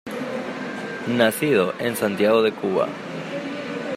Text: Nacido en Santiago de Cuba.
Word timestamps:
Nacido 1.07 1.75
en 1.77 1.95
Santiago 1.95 2.41
de 2.41 2.51
Cuba. 2.51 2.87